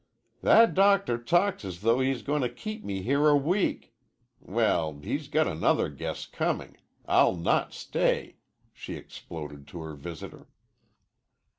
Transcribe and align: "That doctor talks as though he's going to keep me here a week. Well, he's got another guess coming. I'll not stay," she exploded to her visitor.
"That 0.41 0.73
doctor 0.73 1.19
talks 1.19 1.63
as 1.63 1.81
though 1.81 1.99
he's 1.99 2.23
going 2.23 2.41
to 2.41 2.49
keep 2.49 2.83
me 2.83 3.03
here 3.03 3.27
a 3.27 3.37
week. 3.37 3.93
Well, 4.39 4.97
he's 4.97 5.27
got 5.27 5.45
another 5.47 5.89
guess 5.89 6.25
coming. 6.25 6.77
I'll 7.05 7.35
not 7.35 7.71
stay," 7.71 8.37
she 8.73 8.95
exploded 8.95 9.67
to 9.67 9.81
her 9.83 9.93
visitor. 9.93 10.47